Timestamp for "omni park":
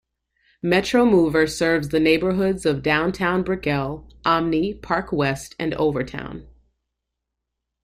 4.25-5.11